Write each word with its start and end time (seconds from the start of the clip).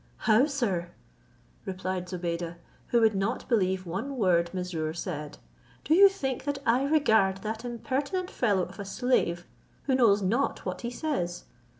"How, 0.25 0.47
sir," 0.47 0.89
replied 1.63 2.09
Zobeide, 2.09 2.55
who 2.87 3.01
would 3.01 3.13
not 3.13 3.47
believe 3.47 3.85
one 3.85 4.17
word 4.17 4.49
Mesrour 4.51 4.95
said, 4.95 5.37
"do 5.83 5.93
you 5.93 6.09
think 6.09 6.43
that 6.45 6.57
I 6.65 6.83
regard 6.85 7.43
that 7.43 7.63
impertinent 7.63 8.31
fellow 8.31 8.63
of 8.63 8.79
a 8.79 8.85
slave, 8.85 9.45
who 9.83 9.93
knows 9.93 10.23
not 10.23 10.65
what 10.65 10.81
he 10.81 10.89
says? 10.89 11.43